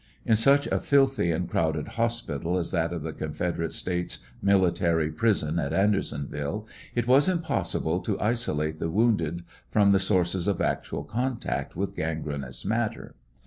[0.25, 5.43] In such a filthy and crowded hospital as that of the Confederate States Military Pris
[5.43, 11.03] on at Andersonville, it was impossible to isolate the wounded from the sources of actual
[11.03, 13.13] contact with gangrenous matter.